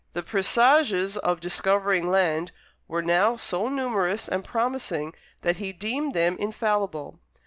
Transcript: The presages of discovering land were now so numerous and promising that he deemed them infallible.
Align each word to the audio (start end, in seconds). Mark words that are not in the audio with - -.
The 0.13 0.23
presages 0.23 1.15
of 1.17 1.39
discovering 1.39 2.09
land 2.09 2.51
were 2.87 3.03
now 3.03 3.35
so 3.35 3.67
numerous 3.69 4.27
and 4.27 4.43
promising 4.43 5.13
that 5.43 5.57
he 5.57 5.73
deemed 5.73 6.15
them 6.15 6.37
infallible. 6.39 7.19